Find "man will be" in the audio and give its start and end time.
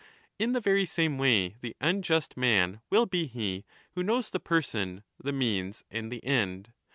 2.35-3.27